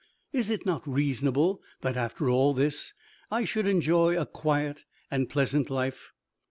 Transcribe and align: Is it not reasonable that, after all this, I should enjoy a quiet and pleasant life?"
Is 0.33 0.49
it 0.49 0.65
not 0.65 0.81
reasonable 0.87 1.61
that, 1.81 1.95
after 1.95 2.27
all 2.27 2.55
this, 2.55 2.93
I 3.29 3.43
should 3.45 3.67
enjoy 3.67 4.19
a 4.19 4.25
quiet 4.25 4.83
and 5.11 5.29
pleasant 5.29 5.69
life?" 5.69 6.11